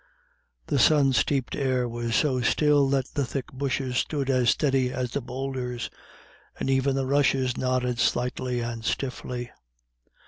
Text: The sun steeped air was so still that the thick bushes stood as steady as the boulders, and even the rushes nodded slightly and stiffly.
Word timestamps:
The 0.65 0.79
sun 0.79 1.13
steeped 1.13 1.55
air 1.55 1.87
was 1.87 2.15
so 2.15 2.41
still 2.41 2.89
that 2.89 3.05
the 3.13 3.23
thick 3.23 3.51
bushes 3.51 3.97
stood 3.97 4.31
as 4.31 4.49
steady 4.49 4.91
as 4.91 5.11
the 5.11 5.21
boulders, 5.21 5.91
and 6.59 6.71
even 6.71 6.95
the 6.95 7.05
rushes 7.05 7.55
nodded 7.55 7.99
slightly 7.99 8.61
and 8.61 8.83
stiffly. 8.83 9.51